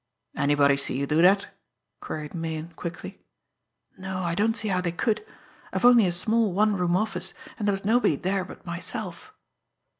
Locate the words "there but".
8.15-8.65